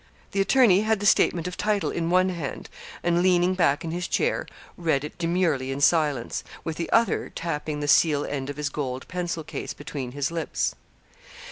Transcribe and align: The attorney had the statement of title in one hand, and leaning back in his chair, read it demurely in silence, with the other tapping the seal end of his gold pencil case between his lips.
The 0.31 0.41
attorney 0.41 0.81
had 0.81 0.99
the 0.99 1.05
statement 1.05 1.47
of 1.47 1.57
title 1.57 1.91
in 1.91 2.09
one 2.09 2.29
hand, 2.29 2.69
and 3.03 3.21
leaning 3.21 3.53
back 3.53 3.85
in 3.85 3.91
his 3.91 4.07
chair, 4.07 4.47
read 4.75 5.03
it 5.03 5.15
demurely 5.19 5.71
in 5.71 5.79
silence, 5.79 6.43
with 6.63 6.77
the 6.77 6.89
other 6.91 7.29
tapping 7.29 7.81
the 7.81 7.87
seal 7.87 8.25
end 8.25 8.49
of 8.49 8.57
his 8.57 8.69
gold 8.69 9.07
pencil 9.07 9.43
case 9.43 9.75
between 9.75 10.13
his 10.13 10.31
lips. 10.31 10.73